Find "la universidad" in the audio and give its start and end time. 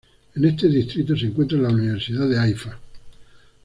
1.59-2.27